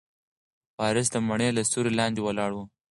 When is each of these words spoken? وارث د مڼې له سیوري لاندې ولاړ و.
وارث 0.79 1.07
د 1.11 1.15
مڼې 1.27 1.49
له 1.57 1.61
سیوري 1.69 1.93
لاندې 1.99 2.19
ولاړ 2.23 2.51
و. 2.53 2.59